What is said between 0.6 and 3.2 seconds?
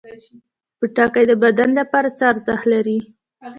پوټکی د بدن لپاره څه ارزښت لري؟